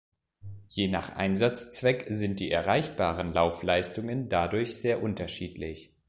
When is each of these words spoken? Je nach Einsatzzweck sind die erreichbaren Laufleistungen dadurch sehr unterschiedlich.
Je 0.71 0.87
nach 0.87 1.15
Einsatzzweck 1.15 2.07
sind 2.09 2.39
die 2.39 2.49
erreichbaren 2.49 3.33
Laufleistungen 3.33 4.29
dadurch 4.29 4.77
sehr 4.77 5.03
unterschiedlich. 5.03 5.93